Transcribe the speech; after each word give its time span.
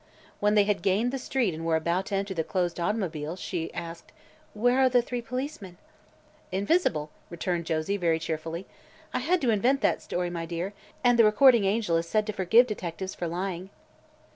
When 0.39 0.55
they 0.55 0.63
had 0.63 0.81
gained 0.81 1.13
the 1.13 1.19
street 1.19 1.53
and 1.53 1.63
were 1.63 1.75
about 1.75 2.07
to 2.07 2.15
enter 2.15 2.33
the 2.33 2.43
closed 2.43 2.79
automobile 2.79 3.35
she 3.35 3.71
asked: 3.71 4.11
"Where 4.55 4.79
are 4.79 4.89
the 4.89 5.03
three 5.03 5.21
policemen?" 5.21 5.77
"Invisible," 6.51 7.11
returned 7.29 7.67
Josie, 7.67 7.97
very 7.97 8.17
cheerfully. 8.17 8.65
"I 9.13 9.19
had 9.19 9.39
to 9.41 9.51
invent 9.51 9.81
that 9.81 10.01
story, 10.01 10.31
my 10.31 10.47
dear, 10.47 10.73
and 11.03 11.19
the 11.19 11.23
Recording 11.23 11.65
Angel 11.65 11.97
is 11.97 12.07
said 12.09 12.25
to 12.25 12.33
forgive 12.33 12.65
detectives 12.65 13.13
for 13.13 13.27
lying." 13.27 13.69